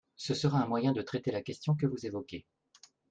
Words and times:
Ce 0.15 0.33
sera 0.33 0.57
un 0.59 0.65
moyen 0.65 0.93
de 0.93 1.03
traiter 1.03 1.29
la 1.29 1.43
question 1.43 1.75
que 1.75 1.85
vous 1.85 2.07
évoquez. 2.07 2.47